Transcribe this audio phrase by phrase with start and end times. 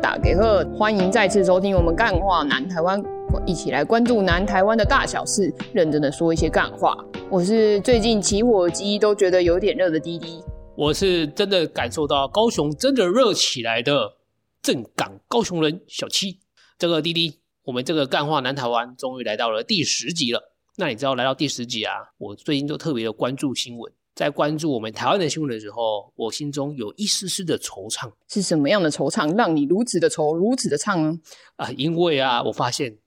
[0.00, 3.02] 打给鹤，欢迎再次收听我们干话南台湾，
[3.46, 6.96] 一起来关注南台湾的大小事，认真的说一些干话。
[7.28, 10.42] 我是最近起火机都觉得有点热的滴滴，
[10.76, 14.16] 我是真的感受到高雄真的热起来的
[14.62, 16.38] 正港高雄人小七。
[16.78, 20.52] 这个滴滴，我们这个干话南台湾终于来到了第十集了。
[20.76, 23.92] 那你知道来到第十集啊，我最近都特别的关注新闻。
[24.14, 28.12] 在关注我们台湾的新闻的时候，我心中有一丝丝的惆怅。
[28.28, 31.18] 是什么样的惆怅，让你如此的惆，如此的怅呢？
[31.56, 32.98] 啊，因为啊，我发现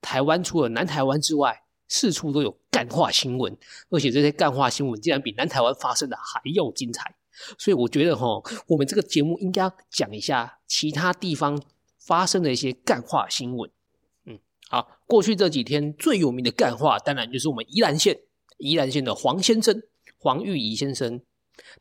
[0.00, 3.54] 台湾除了南台湾之外，四处都有干化新闻，
[3.90, 7.14] 而且这些干化新闻竟然比南台湾发生的还要精彩。
[7.58, 11.60] 所以我觉得哈，我们这个节目应该要讲一下其他地方
[11.98, 13.68] 发生的一些干化新闻。
[14.24, 14.38] 嗯，
[14.70, 18.18] 好，过去这几天最有名的干化，当然就是我们宜兰县
[18.58, 19.82] 宜兰县的黄先生。
[20.24, 21.20] 黄玉仪先生，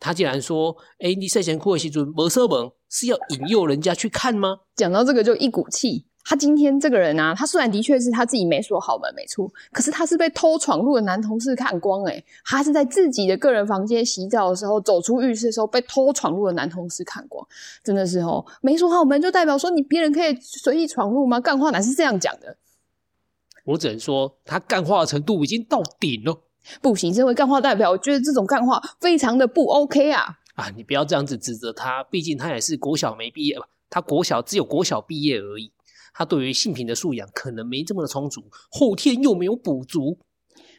[0.01, 6.05] 他竟然说：“哎、欸，你赛前哭的时阵没说门，是要引诱人家去看吗？”讲到这个就一股气。
[6.25, 12.03] 他今天这个人啊，他虽然的确是他自己没锁好门，没出，可是他是被偷闯入的男同事看光。
[12.03, 17.45] 诶，他是在自己的个人房间洗澡的时候，走出浴室的时候被偷闯入的男同事看光，
[17.81, 21.39] 真的是哦，没锁好门就代表说你别人可以随意闯入吗？
[21.39, 22.57] 干话哪是这样讲的？
[23.65, 26.41] 我只能说他干话的程度已经到顶了。
[26.81, 30.39] 不行，身为干话代表，我觉得这种干话非常的不 OK 啊！
[30.55, 33.67] 啊，你不要这样子指责他，毕竟他也是国小没毕业吧？
[33.89, 35.71] 他国小只有国小毕业而已，
[36.13, 40.17] 他对于性平的素养可能没这么的充足，后天又没有补足。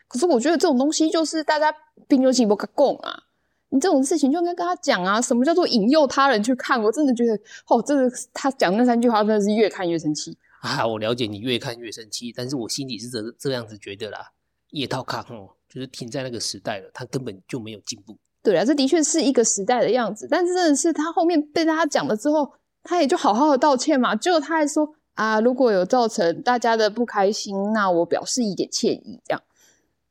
[0.06, 1.74] 可是我觉得这种东西就是大家
[2.06, 3.24] 并有起不共啊！
[3.70, 5.20] 你这种事情就应该跟他讲啊！
[5.20, 6.80] 什么叫做引诱他人去看？
[6.80, 7.34] 我真的觉得，
[7.66, 10.86] 哦，这个他讲那三句话真的是越看越生气啊！
[10.86, 14.30] 我了解你越看越生气，但是我心里是这这样子觉得啦，
[14.70, 15.56] 叶套卡哦。
[15.74, 18.16] 就是停在那个时代了，他根本就没有进步。
[18.42, 24.14] 对啊，这的确是一个时代的样子，但是真的是他后面被大家讲了之后，他也就好好的道歉嘛。
[24.14, 29.20] 结果他还说啊，如果有造成大家的不开心，那我表示一点歉意。
[29.26, 29.42] 这样，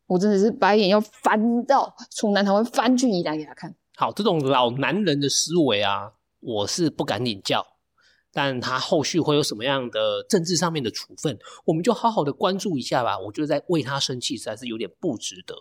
[0.07, 3.73] 我真的是白眼要翻到从南台湾翻去宜兰给他看。
[3.95, 7.65] 好，这种老男人的思维啊，我是不敢领教。
[8.33, 13.17] 但他后续会有什么样的政治上面的处分，我们就好好的关注一下吧。
[13.19, 15.55] 我觉得在为他生气实在是有点不值得。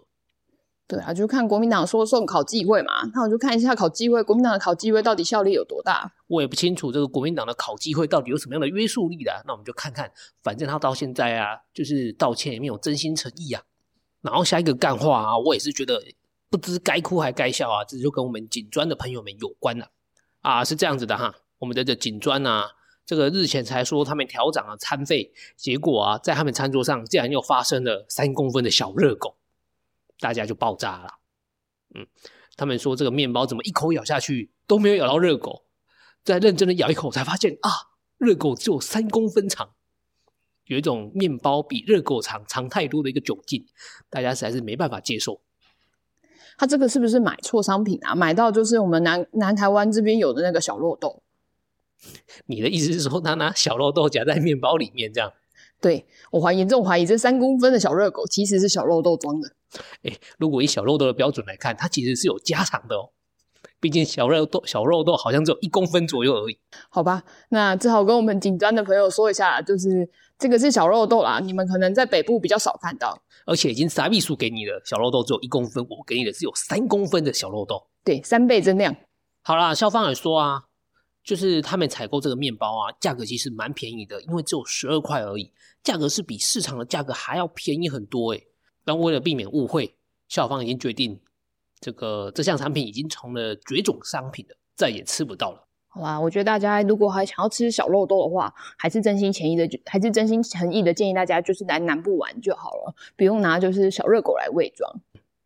[0.88, 6.12] 对啊，就看国民党说送考纪会嘛，那我就看一下考纪会，国民党的考纪会到底效力有多大。
[6.26, 9.42] 我也不清楚这个国民党的考纪会到底有什么样的约束力的。
[9.46, 10.10] 那我们就看看，
[10.42, 13.62] 反正他到现在啊，就是道歉也没有真心诚意啊。
[14.20, 16.02] 然后下一个干话啊，我也是觉得
[16.50, 19.88] 不知该哭还该笑啊，这就跟我们警专的朋友们有关了
[20.42, 21.34] 啊，是这样子的哈。
[21.62, 22.72] 我们的这锦砖啊，
[23.06, 29.36] 这个日前才说他们调涨了餐费，结果啊，在他们餐桌上竟然又发生了三公分的小热狗，
[30.18, 31.20] 大家就爆炸了。
[31.94, 32.04] 嗯，
[32.56, 35.62] 他们说这个面包怎么一口咬下去都没有咬到热狗，
[36.24, 37.70] 再认真的咬一口才发现啊，
[38.18, 39.70] 热狗只有三公分长，
[40.64, 43.64] 有一种面包比热狗长长太多的一个窘境，
[44.10, 45.40] 大家实在是没办法接受。
[46.58, 48.16] 他这个是不是买错商品啊？
[48.16, 51.22] 买到就是我们南南台湾这边有的那个小肉豆。
[52.46, 55.32] 你的意思是说，他拿小肉豆夹在面包里面这样？
[55.80, 59.48] 对，我怀疑，严重怀疑这三公分的小热狗其实是小肉豆装的。
[60.02, 63.10] 诶，如果以小肉豆的标准来看，它其实是有加长的哦。
[63.80, 66.56] 毕竟小肉豆小肉豆好像只有一公分左右而已。
[66.88, 70.08] 好吧，那只好跟我们警专的朋友说一下，就是
[70.38, 73.20] 这个是小肉豆啦，你们可能在北部比较少看到。
[73.44, 77.88] 而且已经撒秘书给你了，小肉豆只有一公分，我给你的是有三公分的小肉豆。
[78.04, 78.94] 对，三倍增量。
[79.42, 80.66] 好啦，校方也说啊。
[81.24, 85.52] 就是他们采购这个面包啊，价格其实蛮便宜的，因为只有十二块而已，
[85.82, 88.48] 价格是比市场的价格还要便宜很多诶。
[88.84, 89.94] 但为了避免误会，
[90.28, 91.20] 校方已经决定，
[91.78, 95.68] 这个这项产品已经成了绝种商品了，再也吃不到了。
[95.86, 104.90] 好啦，我觉得大家如果还想要吃小肉豆的话，还是真心诚意的，还是真心诚意的建议大家就是来南部玩就好了，不用拿就是小热狗来伪装。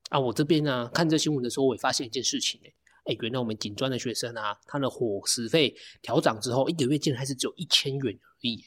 [0.09, 2.73] 啊，我这边呢、啊、看这新闻的时候，我也发现一件事情诶。
[3.07, 5.73] 哎，原来我们警专的学生啊，他的伙食费
[6.03, 8.61] 调涨之后，一个月竟然还是只有一千元而已，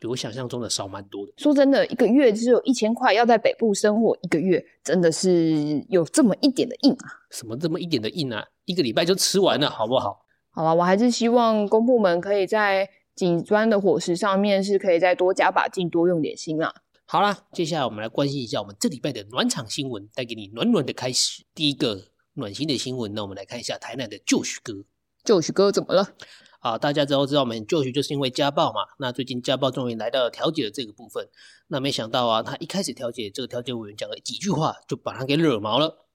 [0.00, 1.32] 比我想象中的少蛮多的。
[1.36, 7.06] 说真的，一个月只有一千块，要在北部生活一个月，真的是有这么一点的硬啊！
[7.30, 8.44] 什么这么一点的硬啊？
[8.64, 10.20] 一个礼拜就吃完了，好不好？
[10.50, 16.74] 好了，我还是希望公部门可以在警专的伙食上面是可以再多加把劲，多用点心啊。
[17.04, 21.44] 好啦，接下来我们来关心一下我们这礼拜的暖场新闻，带给你暖暖的开始。
[21.54, 22.15] 第一个。
[22.36, 24.84] 暖心的新闻，那我们来看一下台南的 Josh 哥。
[25.24, 26.14] Josh 哥怎么了？
[26.60, 28.80] 啊，大家都知道我们 Josh 就是因为家暴嘛。
[28.98, 31.28] 那最近家暴终于来到了调解的这个部分。
[31.68, 36.06] 那没想到啊，他一开始调解，这个调解委员讲了几句话，就把他给惹毛了。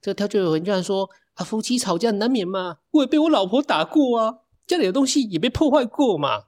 [0.00, 6.44] 这个调解委员居然说：“啊，夫妻吵架难免嘛，我也被我老婆打过啊。”家里的东西也被破坏过嘛。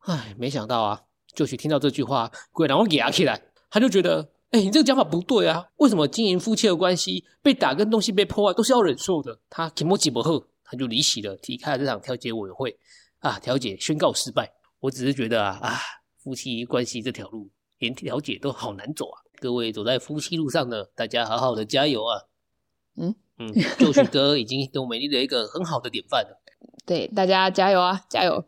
[0.00, 1.02] 唉，没想到啊，
[1.34, 9.40] 就许听到这句话，鬼然后给压起来，他就觉得，哎，你这个讲法不对啊，为什么经营夫妻的关系被打跟东西被破坏都是要忍受的？
[9.48, 12.78] 他提莫吉伯赫，他就离席了，离开了这场调解委员会
[13.20, 14.52] 啊，调解宣告失败。
[14.80, 15.78] 我只是觉得啊啊，
[16.18, 19.22] 夫妻关系这条路连调解都好难走啊。
[19.40, 22.20] 各位走在夫妻路上的，大家好好的加油啊！
[22.96, 26.42] 嗯嗯，就许哥已经给我们立了一个很好的典范了。
[26.84, 28.44] 对，大家加油啊，加油！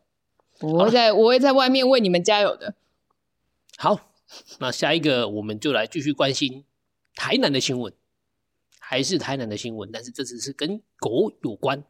[0.61, 2.75] 我会在我会在外面为你们加油的。
[3.79, 3.99] 好，
[4.59, 6.65] 那下一个我们就来继续关心
[7.15, 7.93] 台南的新闻，
[8.81, 11.85] 还是台南的新闻，但是这次是跟狗有关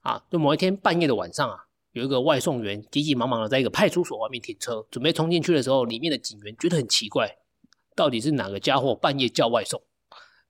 [0.00, 0.24] 啊。
[0.30, 7.36] 就某一天半夜的晚上啊，有一个外送员急急忙忙的在一个派出所外面停车，准备冲进去的时候，里面的警员觉得很奇怪。
[7.96, 9.82] 到底是哪个家伙半夜叫外送？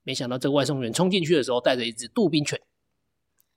[0.03, 2.61] 没想到这个外送员冲进去的时候带着一只杜宾犬，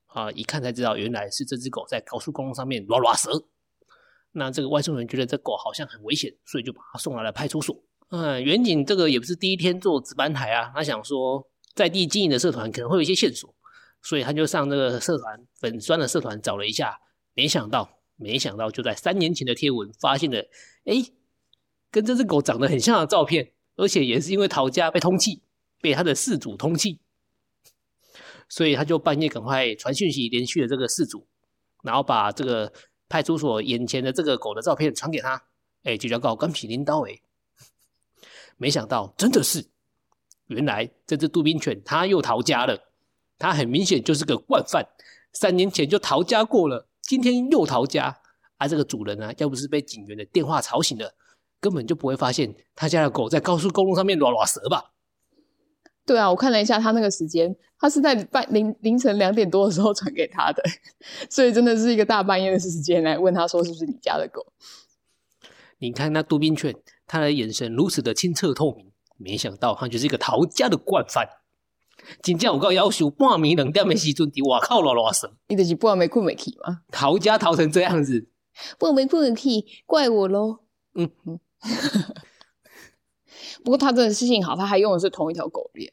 [0.07, 3.45] 啊，一看才知道原来是这只狗在高速公路上面拉拉蛇。
[4.31, 7.83] 那这个外送员觉得这狗好像很危险，所以就把它送来了派出所。
[8.09, 13.53] 嗯，员警这个也不是第一天做值班台啊，他想说在地经营的社团可能会有一些线索，
[14.01, 16.99] 所以他就上这个社团粉专的社团找了一下，
[17.33, 20.39] 没想到，没想到就在三年前的贴文发现了，
[20.85, 21.13] 诶，
[21.91, 23.53] 跟这只狗长得很像的照片。
[23.75, 25.39] 而且也是因为逃家被通缉，
[25.79, 26.99] 被他的事主通缉，
[28.49, 31.25] 所以他就半夜赶快传讯息联系了这个事主，
[31.81, 32.73] 然后把这个
[33.09, 35.43] 派出所眼前的这个狗的照片传给他，
[35.83, 37.19] 哎，就叫告干皮领导哎，
[38.55, 39.65] 没想到真的是，
[40.47, 42.79] 原来这只杜宾犬它又逃家了，
[43.37, 44.87] 它很明显就是个惯犯，
[45.33, 48.21] 三年前就逃家过了，今天又逃家，
[48.57, 51.15] 而、啊、这个主人呢、要不是被警员的电话吵醒了。
[51.61, 54.93] 根本就不会发现他家的狗在高速公路上面拉拉蛇吧？
[56.09, 60.63] 对啊，我看了一下他那个时间，他是在半凌凌晨两点多的时候传给他的，
[61.29, 64.43] 所以真的是一个大半夜的时间来问他说是不是你家的狗。
[65.77, 66.75] 你看那杜宾犬，
[67.05, 71.29] 他的眼神如此的清澈透明，没想到他就是一个逃家的惯犯。
[72.23, 76.81] 今天我告要求半暝两点的时阵在外口拉拉蛇，你就是半暝困不起吗？
[76.91, 78.27] 逃家逃成这样子，
[78.79, 80.61] 半暝困未起，怪我喽。
[80.95, 81.39] 嗯嗯。
[83.63, 85.91] 不过他真的是幸好，他还用的是同一条狗链，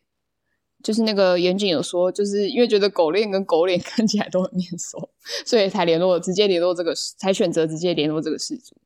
[0.87, 5.11] 就是那个员警有说，就是因为觉得狗链跟狗脸 看起来都很面熟，
[5.45, 8.77] 所以才联络，直接联络这个，才选择直接联络这个事主。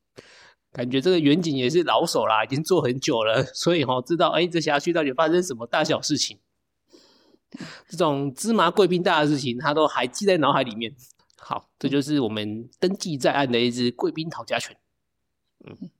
[0.72, 6.38] 感觉这个远景也是老手啦，已经做很久了， 所以哈知道哎，这辖区到底发生什么大小事情，
[7.86, 10.94] 这种芝麻贵宾大的事情，他都还记在脑海里面。
[11.36, 14.74] 好，这就是我们登记在案的一只贵宾讨价犬。
[15.66, 15.90] 嗯。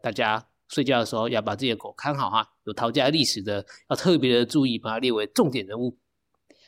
[0.00, 5.96] 大家睡觉的时候要把自己的狗看好哈，有逃家历史的要特别的注意，把它列为重点人物。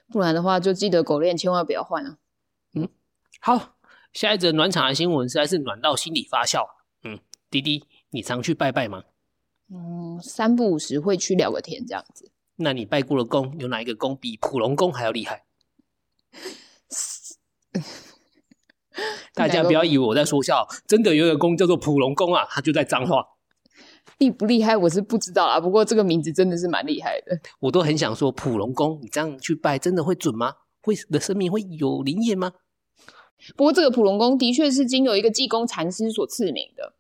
[0.09, 2.19] 不然的话，就记得狗链千万不要换啊。
[2.75, 2.89] 嗯，
[3.41, 3.77] 好，
[4.13, 6.67] 下一则暖场的新闻实在是暖到心里发笑。
[7.05, 7.19] 嗯，
[7.51, 9.05] 滴滴，你常去拜拜吗？
[9.73, 12.33] 嗯，三不五时会去聊个天这样子。
[12.57, 15.45] 那你拜过的宫有哪一个宫比普龙宫还要厉害？
[19.33, 23.25] 大家不要以为我在说笑，真的有一个宫叫做普龙宫啊，它就在彰化。
[24.21, 27.37] 厉不厉害我是不知道啦，不过这个名字真的是蛮厉害的。
[27.59, 30.53] 我都很想说普龙宫，你这样去拜真的会准吗？
[30.83, 32.53] 会的生命会有灵验吗？
[33.57, 36.93] 不过这个普龙宫的确是经由一个济公禅师所赐名的，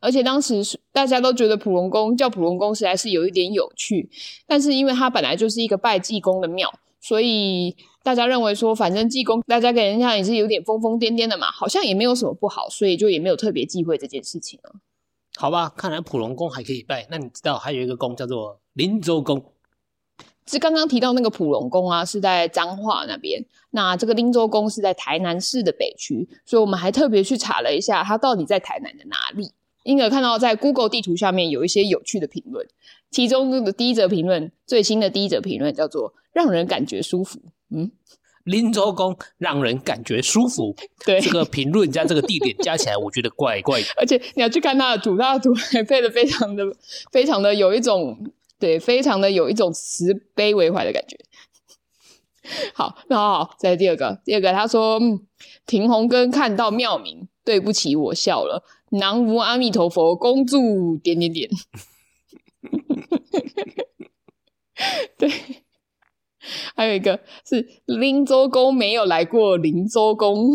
[0.00, 4.08] 而且当时大家都觉得普龙宫叫普龙宫实在是有一点有趣，
[4.46, 7.76] 但是因为它本来就是一个拜济公的庙，所以。
[8.02, 14.72] 大家认为说，反正济公，大家给人家也是有点疯疯癫癫的嘛，好像也没有什么不好，所以就也没有特别忌讳这件事情了。
[15.40, 17.06] 好吧，看来普龙宫还可以拜。
[17.10, 19.42] 那你知道还有一个宫叫做林州宫？
[20.46, 23.42] 是刚刚提到那个普龙宫啊，是在彰化那边。
[23.70, 29.50] 那这个林州宫是在台南市的北区，所以我们还特别去查了一下，它到底在台南的哪里。
[29.84, 32.68] 因而看到在 Google 地图下面有一些有趣的评论，
[33.10, 37.40] 其中的第一则评论，最新的第一则评论叫做“让人感觉舒服”。
[37.74, 37.90] 嗯，
[38.44, 40.74] 林州公让人感觉舒服。
[41.04, 43.86] 对，这个评论加这个地点加起来，我觉得怪怪的。
[43.96, 46.64] 而且你要去看他的图，他的图还配的非常的、
[47.12, 51.16] 非常的有一种，对，非常的有一种慈悲为怀的感觉。
[52.74, 55.20] 好，那好，好，再第二个，第二个他说，嗯，
[55.66, 58.64] 停红根看到妙明，对不起，我笑了。
[58.92, 61.48] 南无阿弥陀佛，恭祝点点点。
[65.16, 65.30] 对。
[66.74, 70.52] 还有一个是林周公没有来过林周公，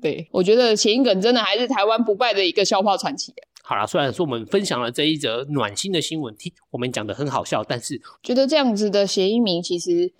[0.00, 3.32] 对，我觉得谐音梗真的还是台湾不败的一个笑话传奇。
[3.62, 10.12] 好啦，虽然说我们分享了这一则暖心的新闻，听我们讲的很好笑，但是觉得这样子的谐音名其实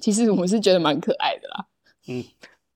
[0.00, 1.66] 其实我们是觉得蛮可爱的啦。
[2.08, 2.24] 嗯，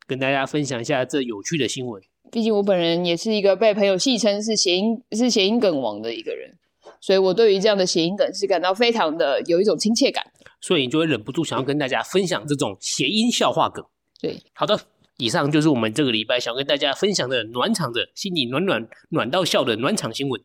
[0.07, 2.03] 跟大家分享一下这有趣的新闻。
[2.33, 6.57] 毕竟我本人也是一个被朋友戏称是谐音是谐音梗王的一个人，
[7.01, 10.25] 所以我对于这样的谐音梗是感到非常的有一种亲切感，
[10.65, 13.85] 所以你就会忍不住想要跟大家分享这种谐音笑话梗。
[14.19, 14.81] 对，好的，
[15.19, 20.43] 以上就是我们这个礼拜想跟大家分享的暖场的心里暖暖暖到笑的暖场新闻。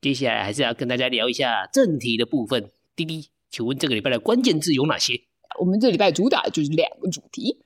[0.00, 2.68] 接下来还是要跟大家聊一下正题的部分。
[2.96, 5.22] 滴滴，请问这个礼拜的关键字有哪些？
[5.60, 7.62] 我们这礼拜主打的就是两个主题，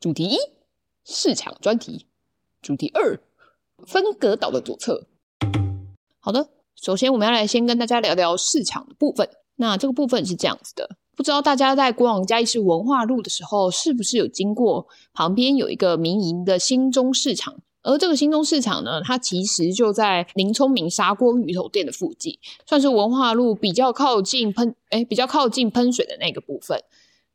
[0.00, 0.38] 主题一，
[1.04, 2.06] 市场专题。
[2.62, 3.20] 主题二，
[3.86, 5.06] 分隔岛的左侧。
[6.18, 9.28] 好的，首先我们要来先跟大家聊聊市场的部分。
[9.56, 17.56] 那这个部分是这样子的，不知道大家在过往嘉义市文化路的时候，是不是有经过旁边有一个民营的新中市场？
[17.82, 26.82] 而这个新中市场呢，它其实就在林聪明砂锅鱼头店的附近，算是文化路比较靠近喷，哎，比较靠近喷水的那个部分。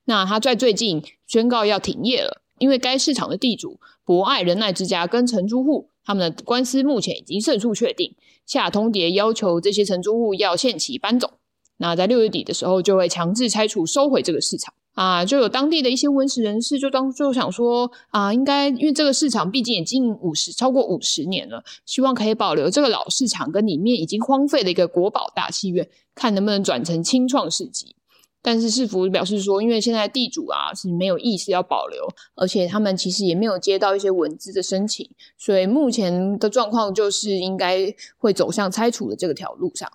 [0.05, 2.41] 那它在最近宣告要停业了。
[2.59, 8.13] 因为该市场的地主博爱仁爱之家跟承租户他们的官司目前已经胜诉确定，
[8.45, 11.39] 下通牒要求这些承租户要限期搬走。
[11.81, 27.95] 那在六月底的时候就会强制拆除收回这个市场啊，就有当地的一些文史人士就当就想说啊，应该因为这个市场毕竟已经五十超过五十年了，希望可以保留这个老市场跟里面已经荒废的一个国宝大戏院，看能不能转成清创市集。
[28.43, 39.91] 但是市府表示说，因为现在地主啊是没有意思要保留，而且他们其实也没有接到一些文资的申请，所以目前的状况就是应该会走向拆除的这个条路上。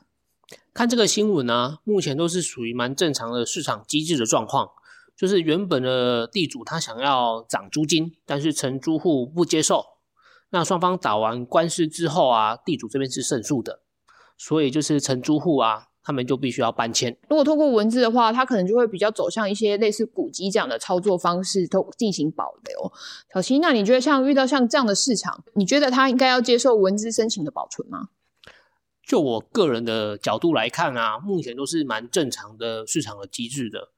[0.76, 4.68] 看这个新闻啊，目前都是属于蛮正常的市场机制的状况，
[5.16, 9.82] 就是原本的地主他想要涨租金，但是承租户不接受，
[10.50, 13.80] 那双方打完官司之后啊，地主这边是胜诉的，
[14.36, 15.86] 所以就是承租户啊。
[16.06, 17.18] 他们就必须要搬迁。
[17.28, 22.92] 如果透过文字的话，他可能就会比较走向一些类似古籍这样的操作方式，都进行保留。
[23.34, 28.10] 小七，那你觉得像遇到像这样的市场，你觉得他应该要接受文字申请的保存吗？
[29.06, 33.88] 就我个人的角度来看啊，目前都是蛮正常的市场的机制的，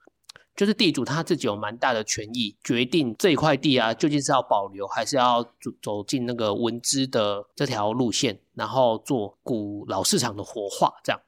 [0.54, 11.18] 就是地主他自己有蛮大的权益，决定这一块地啊究竟是要保留，还是要走走进那个文资的这条路线，然后做古老市场的活化这样。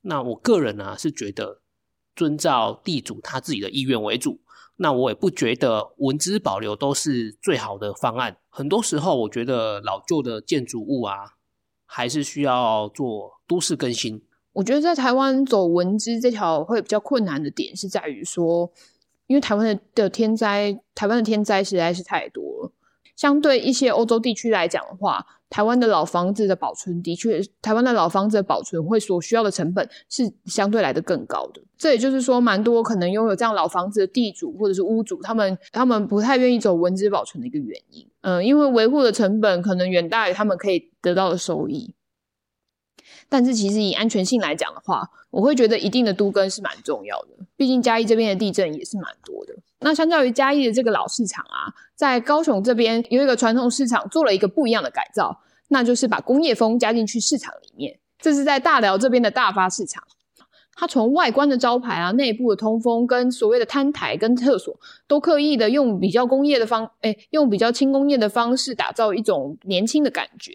[0.00, 1.60] 那我个人呢、啊、是觉得
[2.16, 4.40] 遵照地主他自己的意愿为主。
[4.80, 8.38] 那我也不觉得文资保留都是最好的方案。
[8.48, 11.34] 很多时候，我觉得老旧的建筑物啊，
[11.90, 14.22] 还是需要做都市更新。
[14.52, 18.70] 我觉得在台湾走文资这条会比较困难的点是在于说，
[19.26, 22.72] 因为台湾的的天灾，台湾的天灾实在是太多了。
[23.16, 31.60] 相对一些欧洲地区来讲的话，台湾的老房子的保存的确，台湾的老房子的保存会所需要的成本是相对来的更高的。
[31.76, 38.08] 这也就是说，蛮多可能拥有这样老房子的地主或者是屋主，他们他们不太愿意走文资保存的一个原因。
[38.28, 41.94] 嗯，因为维护的成本可能远大于他们可以得到的收益。
[43.30, 47.28] 但是其实以安全性来讲的话，我会觉得一定的都更是蛮重要的。
[47.56, 49.54] 毕竟嘉义这边的地震也是蛮多的。
[49.80, 57.98] 那相较于嘉义的这个老市场啊，在高雄这边有一个传统市场做了一个不一样的改造，那就是把工业风加进去市场里面。
[58.18, 60.02] 这是在大寮这边的大发市场，
[60.80, 70.52] 它从外观的招牌啊、内部的通风跟所谓的摊台跟厕所，都刻意的用比较工业的方，哎，用比较轻工业的方式打造一种年轻的感觉。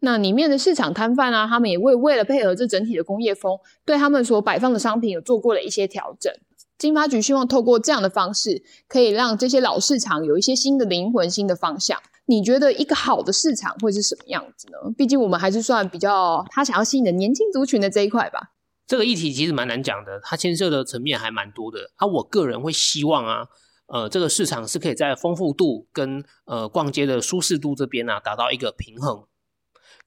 [0.00, 6.30] 那里面的市场摊贩啊，他们也为为了配合这整体的工业风，对他们所摆放的商品有做过了一些调整。
[6.76, 11.98] 经发局希望透过这样的方式，可以让这些老市场有一些新的灵魂、新的方向。
[12.26, 14.92] 你觉得一个好的市场会是什么样子呢？
[14.94, 18.50] 毕竟我们还是算比较他想要吸引的年轻族群的这一块吧。
[18.86, 21.92] 这个议题其实蛮难讲的，它牵涉的层面还蛮多的。
[21.96, 23.48] 啊，我个人会希望啊，
[23.86, 29.26] 呃，这个市场是可以在丰富度跟呃逛街的舒适度这边啊达到一个平衡，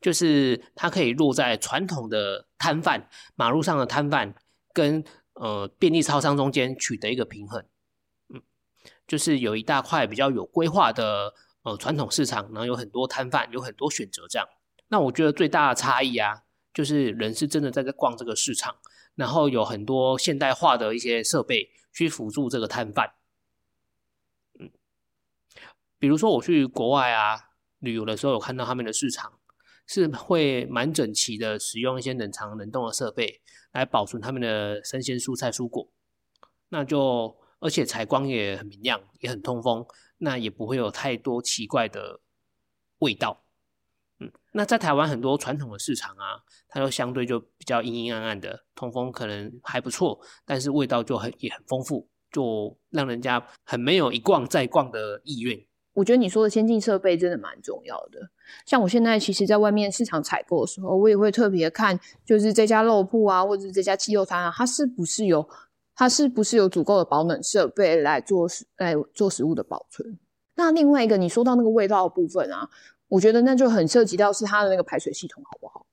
[0.01, 4.33] 就是它可以落在传统的摊贩、马路上的摊贩
[4.73, 5.03] 跟。
[5.39, 7.63] 呃，便利超商中间取得一个平衡，
[8.33, 8.41] 嗯，
[9.05, 11.31] 就是有一大块比较有规划的
[11.61, 14.47] 呃传统市场，然后有很多摊贩，有很多选择这样。
[14.87, 16.41] 那我觉得最大的差异啊，
[16.77, 18.75] 就是人是真的在这逛这个市场，
[19.15, 23.13] 然后有很多现代化的一些设备去辅助这个摊贩，
[24.59, 24.69] 嗯，
[25.97, 29.39] 比如说我去国外啊旅游的时候，有看到他们的市场
[29.87, 33.41] 是会蛮整齐的，使用一些冷藏冷冻的设备。
[33.71, 35.91] 来保存他们的生鲜蔬菜蔬果，
[36.69, 39.83] 那就而且采光也很明亮，也很通风，
[40.19, 42.19] 那也不会有太多奇怪的
[42.99, 43.46] 味道。
[44.53, 55.59] 那在台湾很多传统的市场啊，它就相对就比较阴阴暗暗的，通风可能还不错，但是味道就很也很丰富，就让人家很没有一逛再逛的意愿。
[55.93, 58.19] 我觉得你说的先进设备真的蛮重要的。
[58.65, 65.47] 像我现在其实，在外面市场采购的时候，我也会特别看，就是这家肉铺啊，或者是这家鸡肉摊啊，它是不是有，
[65.95, 70.19] 它是不是有足够的保暖设备来做食来做食物的保存。
[70.53, 72.69] 那另外一个，你说到那个味道的部分啊，
[73.07, 75.85] 我觉得那就很涉及到是它的那个排水系统好不好？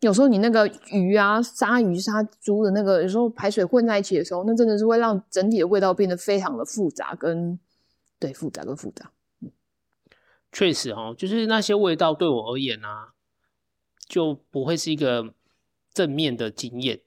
[0.00, 7.58] 有时候你那个鱼啊，鲨鱼、鲨猪的那个，有时候排水混在一起的时候，那真的是会让整体的味道变得非常的复杂，跟
[8.18, 9.10] 对复杂跟复杂。
[10.50, 13.14] 确实哦，就是那些味道对我而言啊，
[14.06, 15.34] 就不会是一个
[15.92, 17.00] 正面的经验。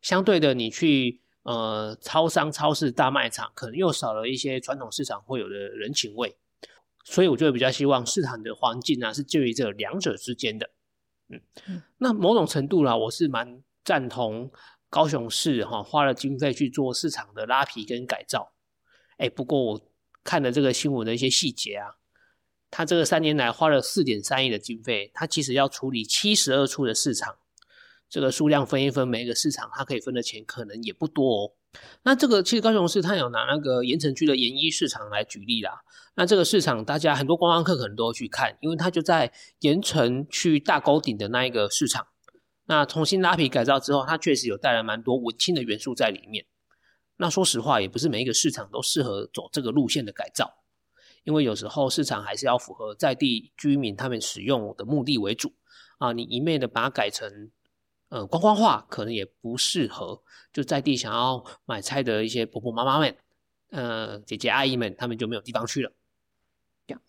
[0.00, 1.20] 相对的，你去。
[1.44, 6.36] 呃，超商、超市、大卖场可能又少了一些传统市场会有的人情味，
[7.04, 10.70] 所以我就会比较希望市场的环境啊是介于这两者之间的。
[11.28, 14.50] 嗯，嗯，那某种程度啦，我是蛮赞同
[14.90, 18.52] 高雄市哈花了经费去做市场的拉皮跟改造。
[19.16, 19.80] 哎，不过我
[20.22, 21.96] 看了这个新闻的一些细节啊，
[22.70, 27.36] 他这个三年来花了四点三亿的经费，他其实要处理七十二处的市场。
[28.08, 31.52] 这个数量分一分，每一个市场他可以分的钱可能也不多哦。
[32.02, 35.80] 那这个其实高雄市它有拿那个盐埕区的盐一市场来举例啦。
[36.14, 42.06] 那这个市场大家很多观光客可能都会去看，因为它就在盐埕区大沟顶的那一个市场。
[42.66, 46.44] 那重新拉皮改造之后，它确实有带来蛮多文青的元素在里面。
[47.16, 50.52] 那说实话，也不是每一个市场都适合走这个路线的改造，
[51.24, 55.54] 因为有时候市场还是要符合在地居民他们使用的目的为主
[55.98, 56.12] 啊。
[56.12, 57.50] 你一昧的把它改成。
[58.12, 60.20] 呃，观光化可能也不适合，
[60.52, 63.16] 就在地想要买菜的一些婆婆妈妈们，
[63.70, 65.90] 呃，姐姐阿姨们，他们就没有地方去了。
[66.86, 67.00] 这样，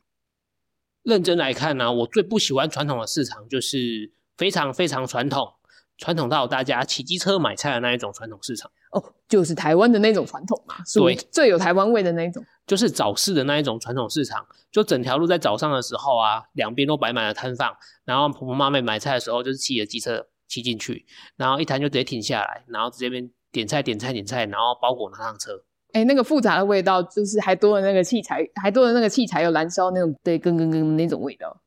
[1.01, 5.55] 认真来看呢、啊，我最不喜欢传统的市场，就是非常非常传统，
[5.97, 8.71] 传统到大家骑机车买菜的那一种传统市场。
[8.91, 20.27] 哦，就是台湾的那种传统嘛，对，最有台湾味的那一种，就是早市的那一种传统市场，就整条路在早上的时候啊，两边都摆满了摊贩，然后婆婆妈妈们买菜的时候，就是骑着机车。
[20.53, 21.03] 骑进去，
[21.35, 25.63] 然后一弹就直接停下来，然后直接边点菜点菜点菜，然后包裹拿上车。
[25.93, 31.59] 哎、欸，那个复杂的味道，就是还多了那个器材，还多了那个器材有燃烧那种，对，跟跟跟那种味道。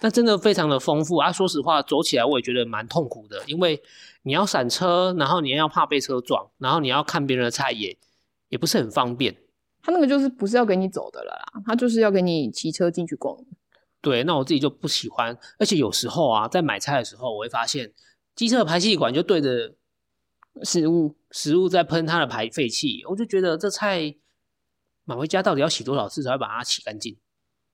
[0.00, 1.32] 那真的非常的丰富啊！
[1.32, 3.80] 说实话，走起来我也觉得蛮痛苦的，因为
[4.24, 7.96] 你要闪车，然后你要怕被车撞，然后你要看别人的菜也
[8.50, 9.34] 也不是很方便。
[9.82, 13.34] 他那个就是不是要给你走的了啦，他就是要给你骑车进去逛。
[14.02, 17.92] 对，那我自己就不喜欢，而且有时候啊，在买菜的时候，我会发现。
[18.36, 19.72] 机车的排气管就对着
[20.62, 24.14] 食物，食物在喷它的排废气，我就觉得这菜
[25.04, 27.16] 买回家到底要洗多少次才会把它洗干净？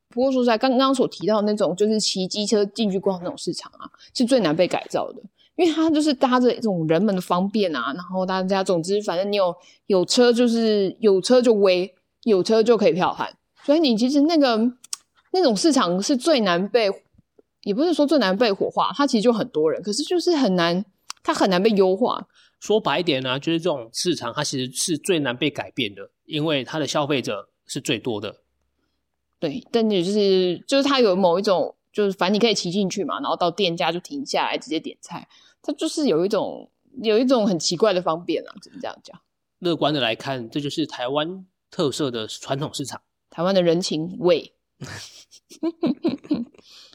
[0.08, 5.20] 不过说实在，刚刚所提到那种就是骑机车进去逛那种市场啊，是最难被改造的，
[5.56, 9.54] 因为它就是搭着这种人们的方便啊，然后大家总之反正你有
[9.86, 14.72] 有车就是有车就威，有车就可以票悍，所以你其实那个
[15.32, 16.88] 那种市场是最难被。
[17.62, 20.84] 也不是说最难被火化，它其实就很多人，可是就是很难，
[21.22, 22.26] 它很难被优化。
[22.60, 28.42] 说白一点呢、啊，就是这种市场它其实是最难被改变的，因为它的消费者是最多的。
[29.40, 35.28] 对，但也就是就是它有某一种，就是反正你可以骑进去嘛，然后到店家就停下来直接点菜，
[35.60, 36.70] 它就是有一种
[37.02, 39.20] 有一种很奇怪的方便啊，只能这样讲。
[39.58, 44.52] 乐观的来看，这就是台湾特色的传统市场，台湾的人情味。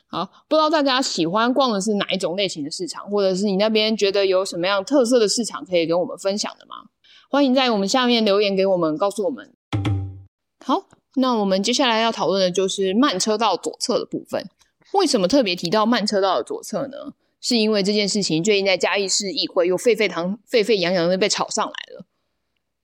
[0.09, 6.75] 好，不知道大家喜欢逛的是哪一种类型的市场，或者是你那边觉得有什么样特色的市场可以跟我们分享的吗？
[7.29, 9.53] 欢迎在我们下面留言给我们，告诉我们。
[10.65, 14.49] 好，那我们接下来要讨论的就是慢车道左侧的部分。
[14.93, 17.13] 为什么特别提到慢车道的左侧呢？
[17.41, 22.05] 是因为这件事情最近在嘉义市议会又沸沸腾、沸沸扬扬的被炒上来了。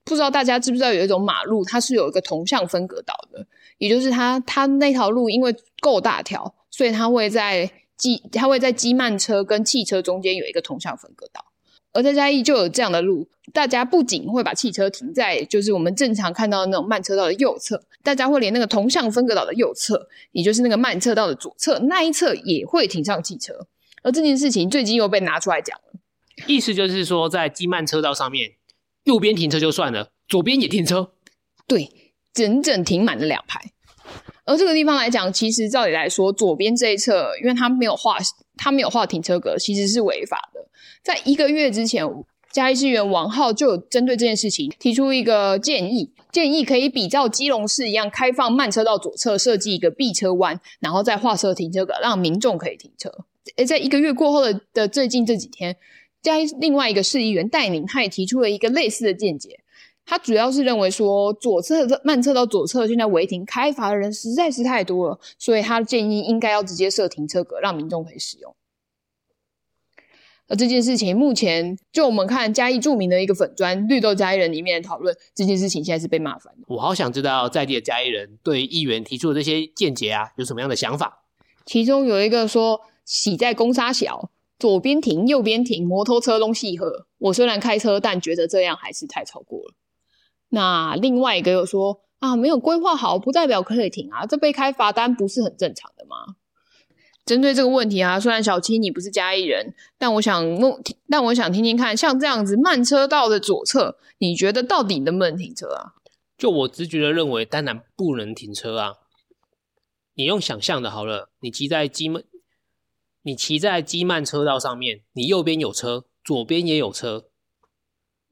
[0.03, 6.53] 不知道大家知不知道有一种马路，它是有一个同向分隔岛的，也就是它它那条路因为够大条。
[6.73, 11.45] 所以它会在机，它会在机慢车跟汽车中间有一个同向分隔岛，
[11.93, 23.67] 而在嘉义就有这样的路，大家不仅会把汽车停在就是我们正常看到的那种慢车道的右侧，大家会连那个同向分隔岛的右侧，也就是那个慢车道的左侧那一侧也会停上汽车，
[24.01, 25.99] 而这件事情最近又被拿出来讲了，
[26.47, 28.53] 意思就是说在机慢车道上面，
[29.03, 31.11] 右边停车就算了，左边也停车，
[31.67, 31.87] 对，
[32.33, 33.61] 整整停满了两排。
[34.45, 38.17] 而这个地方来讲，其实照理来说，左边这一侧，因为它没有画，
[38.57, 40.59] 它没有画停车格，其实是违法的。
[41.01, 42.05] 在一个月之前，
[42.51, 53.09] 嘉义市议员王浩就针对这件事情提出一个建议，建议可以比照基隆市一样，开放慢车道左侧设计一个避车弯，然后再画设停车格，让民众可以停车。
[53.55, 55.75] 诶，在一个月过后的的最近这几天，
[56.21, 59.59] 嘉义另外一个市议员戴宁，他也提出了一个类似的见解。
[60.05, 68.55] 他主要是认为说，左侧慢车道左侧现在违停开罚的人实在是太多了，所以他建议应该要直接设停车格，让民众可以使用。
[70.49, 76.65] 而这件事情目前就我们看嘉义著名的一个粉砖绿豆嘉义人里面讨论这件事情，现在是被骂翻了。
[76.67, 81.23] 我好想知道在地的嘉义人对议员提出的这些见解啊，有什么样的想法？
[81.65, 87.07] 其中有一个说：“喜在公沙小，左边停，右边停，摩托车东西喝。
[87.19, 89.73] 我虽然开车，但觉得这样还是太超过了。”
[90.53, 96.35] 那另外一个又说：“啊，没有规划好，不代表可以停啊，这被开罚单不是很正常的吗？”
[97.25, 105.93] 针对这个问题啊，虽然小七你不是嘉义人，但我想问，但我想听听看，像这样子慢车道的左侧，你觉得到底能不能停车啊？
[106.37, 108.93] 就我直觉的认为，当然不能停车啊。
[110.13, 112.21] 你用想象的好了，你骑在机慢，
[113.23, 117.25] 你骑在机慢车道上面，你右边有车，左边也有车，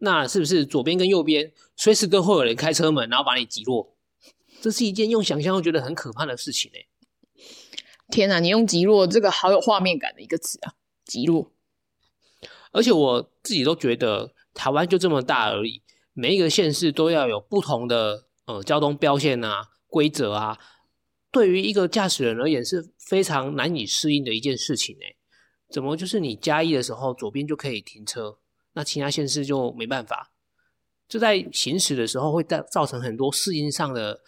[0.04, 3.96] 那是不是左边跟右边随时都会有人开车门，然后把你挤落？
[4.62, 6.88] 这是一件用想象会觉得很可怕的事情哎。
[8.10, 10.74] 天哪，你用“击落”这个好有画面感的一个词啊！
[11.06, 11.52] 击落，
[12.72, 15.82] 而且我自己都觉得台湾就这么大而已，
[16.14, 20.60] 每一个县市都要有不同的呃交通标线啊、规则啊，
[21.32, 25.16] 对于一个驾驶人而言是非常难以适应的一件事情诶。
[25.70, 28.40] 怎么就是你加一的时候左边就可以停车，
[28.74, 30.32] 那其他县市就没办法？
[31.08, 34.22] 就在行驶的时候会造造成很多适应上的。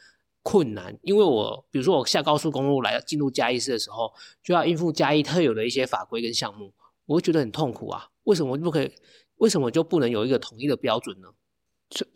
[0.46, 4.12] 困难，因为我比如说我下高速公路来进入嘉义市的时候，
[4.44, 6.74] 就要应付嘉义特有的一些法规跟项目，
[7.06, 8.10] 我会觉得很痛苦啊。
[8.26, 8.92] 为什么不可以？
[9.38, 11.30] 为什么就不能有一个统一的标准呢？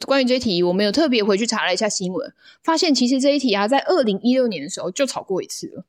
[0.05, 5.85] 关于这一题，我们有特别回去查了一下新闻，发现其实这一题啊，在二零一六年的时候就吵过一次了，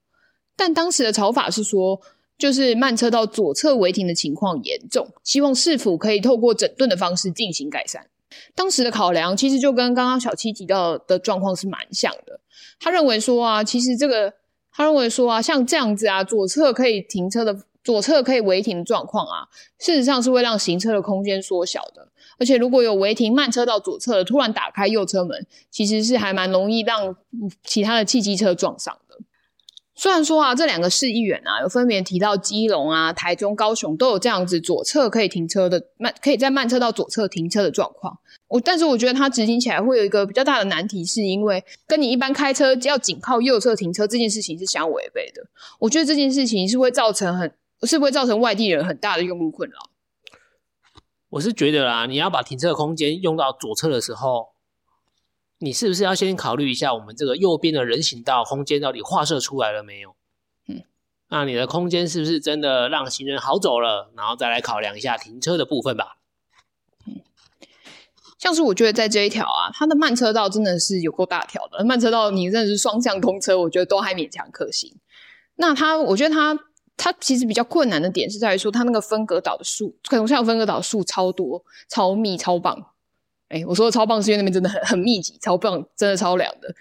[0.55, 2.01] 但当时的吵法是说，
[2.39, 8.07] 就是慢车道左侧违停的情况严重，希望市府可以透过整顿的方式进行改善。
[8.55, 12.39] 当时的考量其实就跟刚刚小七提到的状况是蛮像的。
[12.79, 14.33] 他认为说啊，其实这个
[14.73, 19.49] 他认为说啊，像这样子啊，左侧可以停车的左侧可以违停的状况啊，
[19.81, 22.07] 事实上是会让行车的空间缩小的。
[22.39, 27.17] 而且如果有违停慢车道左侧的突然打开右车门，其实是还蛮容易让
[27.65, 28.97] 其他的汽机车撞上。
[29.99, 38.17] 虽然说啊，这两个市议员啊，有分别提到基隆啊、台中、高雄都有这样子左侧可以停车的慢，可以在慢车道左侧停车的状况。
[38.47, 45.43] 我但是我觉得它执行起来会有一个比较大的难题，是因为跟你一般开车要紧靠右侧停车这件事情是相违背的。
[45.81, 49.77] 我觉得这件事情是会造成很，是不会造成外地人很大的用路困扰。
[51.31, 54.51] 我是觉得啦，你要把停车空间用到左侧的时候。
[55.61, 60.15] 你是不是要先考虑一下，我们这个右边的人行道空间到底划设出来了没有？
[60.69, 60.85] 嗯，
[61.31, 64.13] 那你的空间是不是真的让行人好走了？
[64.17, 66.19] 然后再来考量一下停车的部分吧。
[67.07, 67.21] 嗯，
[68.39, 71.85] 像是我觉得在这一条啊，它的慢车道真的是有够大条的。
[71.85, 74.95] 慢车道你真的是双向通车，我觉得都还勉强可行。
[75.57, 76.57] 那它，我觉得它
[76.97, 82.93] 它其实比较困难的点是在于说，它那个分隔岛的树，可能像分隔岛树超多、超密、超棒。
[83.49, 86.75] 哎，我说的超棒是因为那边真的很很密集，超棒，真的超凉的。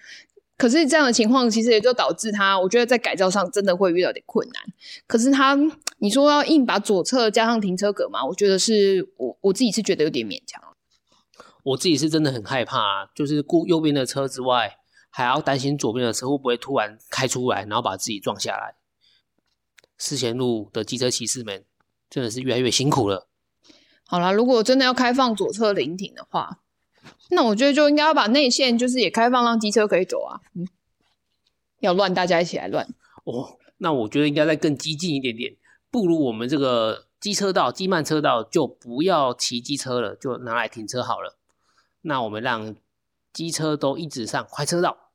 [0.58, 4.64] 可是这样的情况，其实也就导致他，我觉得在改造上真的会遇到点困难。
[5.06, 5.56] 可是他，
[6.00, 8.26] 你说要硬把左侧加上停车格吗？
[8.26, 10.62] 我觉得是我我自己是觉得有点勉强。
[11.64, 14.78] 我自己是真的很害怕，就是顾右边的车之外，
[15.10, 18.76] 还要担心左边的车会不会突然开出来，然后把自己撞下来。
[19.98, 21.66] 四贤路的机车骑士们
[22.10, 23.27] 真的是越来越辛苦了。
[24.08, 26.60] 好啦，如果真的要开放左侧临停的话，
[27.30, 30.40] 那我觉得就应该要把内线就是也开放，让机车可以走啊。
[30.54, 30.66] 嗯，
[31.80, 32.88] 要乱，大家一起来乱。
[33.26, 35.56] 哦，那我觉得应该再更激进一点点，
[35.92, 41.38] 不如我们这个机车道、机慢车道就不要骑机车了，就拿来停车好了。
[42.02, 42.76] 那我们让
[43.34, 45.12] 机车都一直上快车道，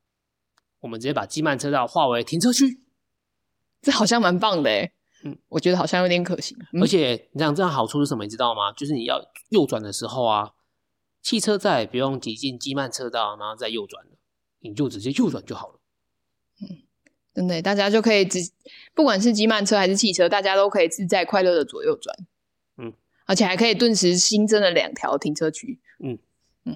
[0.81, 2.79] 我们直接把机慢车道划为停车区，
[3.81, 4.93] 这好像蛮棒的诶。
[5.25, 6.57] 嗯，我觉得好像有点可行。
[6.73, 8.23] 嗯、而且你想这样好处是什么？
[8.25, 8.71] 你知道吗？
[8.73, 10.51] 就是你要右转的时候啊，
[11.21, 14.05] 汽车在不用挤进机慢车道，然后再右转，
[14.59, 15.79] 你就直接右转就好了。
[16.61, 16.83] 嗯，
[17.33, 18.51] 真的，大家就可以直，
[18.93, 22.13] 不管是机慢车还是汽车，大家都可以自在快乐的左右转。
[22.77, 22.93] 嗯，
[23.25, 25.79] 而且还可以顿时新增了两条停车区。
[26.03, 26.19] 嗯
[26.65, 26.75] 嗯，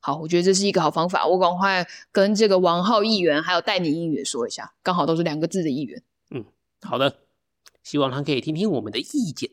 [0.00, 1.26] 好，我觉得这是一个好方法。
[1.26, 6.02] 我赶快跟这个王浩议员还有戴宁议员说一下，刚好都是两个字的议员。
[6.30, 6.44] 嗯，
[6.82, 7.25] 好的。
[7.86, 9.48] 希望他可以听听我们的意见。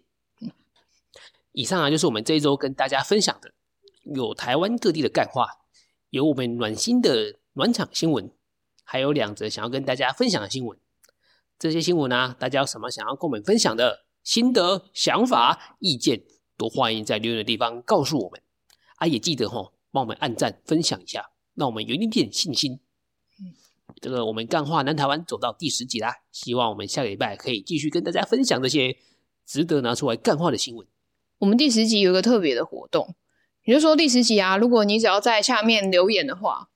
[1.51, 3.53] 以上啊，就是我们这一周跟大家分享的，
[4.15, 5.45] 有台湾各地的干话，
[6.09, 8.31] 有我们暖心的暖场新闻，
[8.83, 10.79] 还有两则想要跟大家分享的新闻。
[11.59, 16.23] 这些新闻呢、大家有什么想要跟我们分享的心得、想法、意见，
[16.57, 18.41] 都欢迎在留言的地方告诉我们。
[18.95, 22.79] 啊，也记得吼，帮我们按赞分享一下，让我们有一点点信心。
[24.03, 28.97] 这个我们干话南台湾走到第十集啦，希望我们下个礼拜可以继续跟大家分享这些
[29.45, 30.85] 值得拿出来干话的新闻。
[31.37, 33.15] 我们第十集有一个特别的活动，
[33.63, 36.67] 也就是说第十集啊，如果你只要在下面留言的话，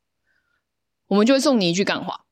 [1.07, 2.23] 我们就会送你一句干话。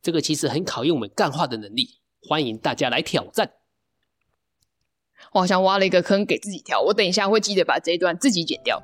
[0.00, 3.54] 这个其实很考验我们干话的能力，欢迎大家来挑战。
[5.32, 8.80] 我好像挖了一个坑给自己跳，我等一下会记得把这一段自己剪掉。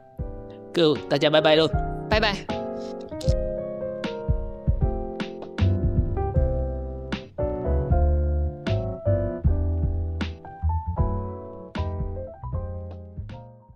[0.74, 1.68] 各位大家拜拜喽，
[2.10, 2.61] 拜拜。